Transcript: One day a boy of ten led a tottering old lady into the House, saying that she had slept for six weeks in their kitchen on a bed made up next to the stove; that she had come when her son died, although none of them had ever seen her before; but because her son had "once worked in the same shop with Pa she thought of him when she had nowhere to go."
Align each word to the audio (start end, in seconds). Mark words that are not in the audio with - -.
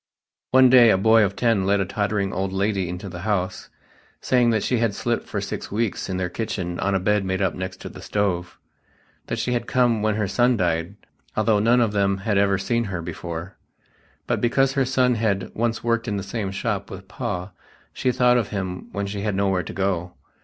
One 0.49 0.71
day 0.71 0.89
a 0.89 0.97
boy 0.97 1.23
of 1.23 1.35
ten 1.35 1.63
led 1.63 1.79
a 1.79 1.85
tottering 1.85 2.33
old 2.33 2.51
lady 2.51 2.89
into 2.89 3.07
the 3.07 3.19
House, 3.19 3.69
saying 4.19 4.49
that 4.49 4.63
she 4.63 4.79
had 4.79 4.95
slept 4.95 5.27
for 5.27 5.39
six 5.39 5.71
weeks 5.71 6.09
in 6.09 6.17
their 6.17 6.27
kitchen 6.27 6.79
on 6.79 6.95
a 6.95 6.99
bed 6.99 7.23
made 7.23 7.39
up 7.39 7.53
next 7.53 7.79
to 7.81 7.87
the 7.89 8.01
stove; 8.01 8.57
that 9.27 9.37
she 9.37 9.53
had 9.53 9.67
come 9.67 10.01
when 10.01 10.15
her 10.15 10.27
son 10.27 10.57
died, 10.57 10.95
although 11.37 11.59
none 11.59 11.79
of 11.81 11.91
them 11.91 12.17
had 12.25 12.39
ever 12.39 12.57
seen 12.57 12.85
her 12.85 13.03
before; 13.03 13.57
but 14.25 14.41
because 14.41 14.73
her 14.73 14.85
son 14.85 15.13
had 15.13 15.53
"once 15.53 15.83
worked 15.83 16.07
in 16.07 16.17
the 16.17 16.23
same 16.23 16.49
shop 16.49 16.89
with 16.89 17.07
Pa 17.07 17.51
she 17.93 18.11
thought 18.11 18.39
of 18.39 18.47
him 18.47 18.91
when 18.91 19.05
she 19.05 19.21
had 19.21 19.35
nowhere 19.35 19.61
to 19.61 19.71
go." 19.71 20.15